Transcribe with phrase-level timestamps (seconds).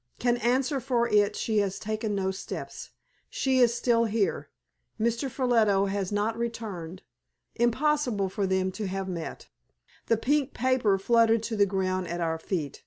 [0.17, 2.89] Can answer for it she has taken no steps.
[3.29, 4.49] She is still here.
[4.99, 5.29] Mr.
[5.29, 7.03] Ffolliot has not returned.
[7.53, 9.49] Impossible for them to have met."
[10.07, 12.79] The pink paper fluttered to the ground at our feet.